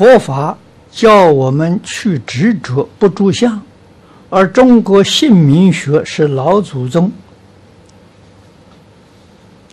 [0.00, 0.56] 佛法
[0.90, 3.60] 叫我们去执着不住相，
[4.30, 7.12] 而中国姓名学是老祖宗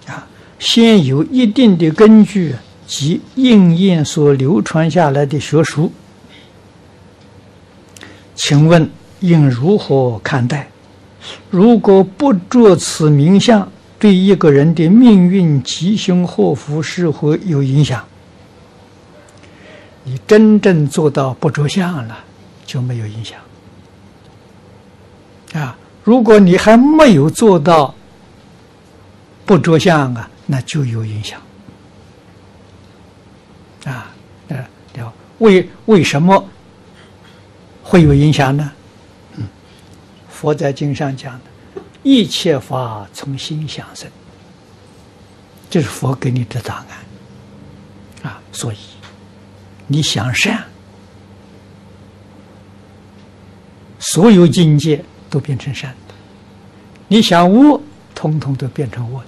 [0.05, 0.27] 啊，
[0.59, 2.53] 先有一定的根据
[2.85, 5.89] 及应验所流传下来的学说，
[8.35, 8.89] 请问
[9.21, 10.69] 应如何看待？
[11.49, 18.03] 如果不着此名相，对一个人的命运吉凶祸福是否有影响？
[20.09, 22.17] 你真正做到不着相了，
[22.65, 23.37] 就没有影响。
[25.51, 27.93] 啊，如果你还没有做到
[29.45, 31.41] 不着相啊，那就有影响。
[33.83, 34.09] 啊，
[34.47, 34.65] 呃，
[35.39, 36.47] 为为什么
[37.83, 38.71] 会有影响呢？
[39.35, 39.45] 嗯，
[40.29, 44.09] 佛在经上讲的，一切法从心想生，
[45.69, 46.87] 这是佛给你的答案。
[48.31, 48.77] 啊，所以。
[49.87, 50.63] 你想善，
[53.99, 56.13] 所有境界都变成善的；
[57.07, 57.81] 你想恶，
[58.13, 59.23] 通通都变成恶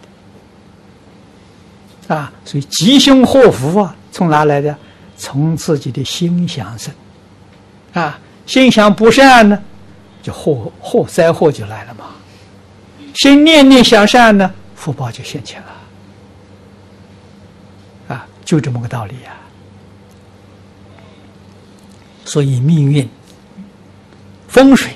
[2.07, 2.16] 的。
[2.16, 4.77] 啊，所以吉凶祸福啊，从哪来的？
[5.16, 6.94] 从自己的心想生。
[7.94, 9.61] 啊，心想不善呢，
[10.21, 12.05] 就祸祸灾祸就来了嘛。
[13.16, 15.67] 心念念想善呢，福报就现前了。
[18.16, 19.35] 啊，就这么个道理呀。
[22.30, 23.09] 所以命运、
[24.47, 24.95] 风水，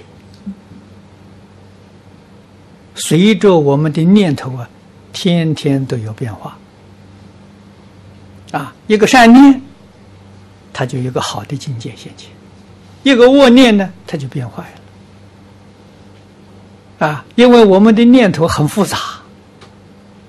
[2.94, 4.70] 随着我们的念头啊，
[5.12, 6.56] 天天都有变化。
[8.52, 9.60] 啊，一个善念，
[10.72, 12.30] 它就有个好的境界现前；
[13.02, 14.64] 一个恶念呢，它就变坏
[17.00, 17.08] 了。
[17.08, 19.00] 啊，因为我们的念头很复杂，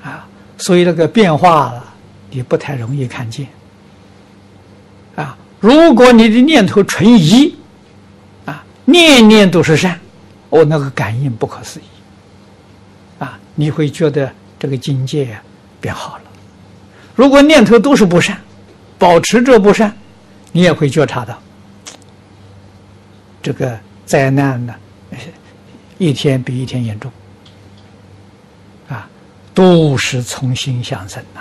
[0.03, 1.85] 啊，所以那个变化了，
[2.31, 3.47] 也不太容易看见。
[5.17, 7.57] 啊如果你的念头纯一，
[8.45, 9.99] 啊，念念都是善，
[10.51, 11.85] 哦，那个感应不可思议，
[13.19, 15.43] 啊，你会觉得这个境界呀
[15.81, 16.25] 变好了。
[17.15, 18.39] 如果念头都是不善，
[18.99, 19.91] 保持着不善，
[20.53, 21.43] 你也会觉察到
[23.43, 24.75] 这个灾难呢，
[25.97, 27.11] 一天比一天严重，
[28.91, 29.09] 啊，
[29.55, 31.41] 都是从心想生呐。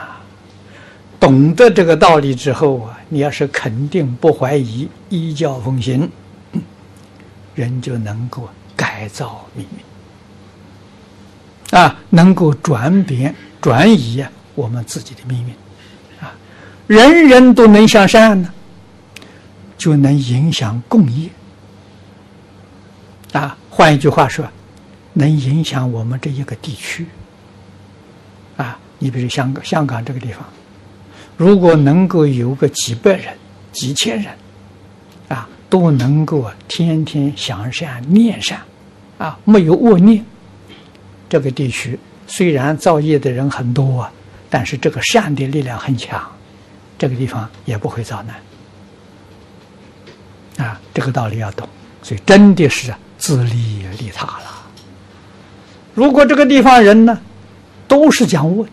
[1.24, 6.12] 懂得这个道理之后啊，你要是肯定不怀疑，依教奉行，
[7.56, 9.66] 人就能够改造命
[11.72, 14.22] 运啊，能够转变转移
[14.54, 15.54] 我们自己的命运
[16.22, 16.36] 啊，
[16.88, 18.54] 人人都能向善呢，
[19.78, 21.30] 就能影响共业
[23.32, 23.58] 啊。
[23.70, 24.46] 换一句话说，
[25.14, 27.06] 能影响我们这一个地区
[28.58, 28.78] 啊。
[29.00, 30.44] 你比如香港，香港这个地方。
[31.36, 33.34] 如果能够有个几百人、
[33.72, 34.32] 几千人，
[35.28, 38.62] 啊，都能够天天想善念善，
[39.18, 40.24] 啊，没有恶念，
[41.28, 44.12] 这个地区虽然造业的人很多啊，
[44.50, 46.22] 但是这个善的力量很强，
[46.98, 48.36] 这个地方也不会遭难。
[50.68, 51.68] 啊，这个道理要懂，
[52.04, 54.64] 所以真的是自利利他了。
[55.96, 57.20] 如果这个地方人呢，
[57.88, 58.72] 都是讲恶的。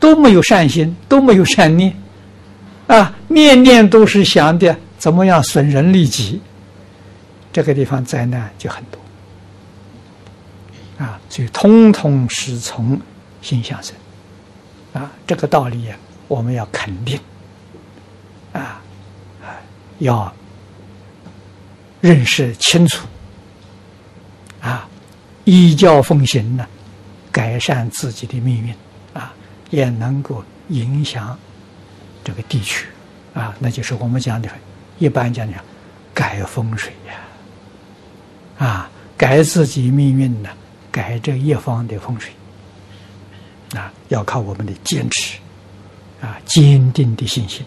[0.00, 1.94] 都没有善心，都没有善念，
[2.86, 6.40] 啊，念念都是想的怎么样损人利己，
[7.52, 8.98] 这个地方灾难就很多，
[11.04, 12.98] 啊，所以通通是从
[13.42, 13.94] 心想生，
[14.94, 15.84] 啊，这个道理
[16.26, 17.20] 我们要肯定，
[18.52, 18.80] 啊，
[19.42, 19.60] 啊，
[19.98, 20.32] 要
[22.00, 23.06] 认识清楚，
[24.62, 24.88] 啊，
[25.44, 26.66] 依教奉行呢，
[27.30, 28.74] 改善自己的命运。
[29.70, 31.38] 也能够影响
[32.22, 32.86] 这个地区。
[33.32, 34.50] 啊，那就是我们讲的，
[34.98, 35.58] 一般讲讲
[36.12, 40.50] 改风水呀，啊，改自己命运呢，
[40.90, 42.32] 改这一方的风水。
[43.74, 45.38] 啊，要靠我们的坚持
[46.20, 47.64] 啊，坚定的信心。